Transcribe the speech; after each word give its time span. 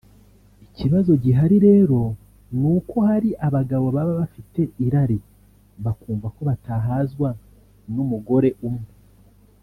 Ikibazo 0.65 1.11
gihari 1.23 1.57
rero 1.67 1.99
nuko 2.59 2.95
hari 3.09 3.29
abagabo 3.47 3.85
baba 3.95 4.13
bafite 4.21 4.61
irari 4.85 5.17
bakumva 5.83 6.27
ko 6.35 6.41
batahazwa 6.49 7.29
n’umugore 7.93 8.49
umwe 8.67 8.89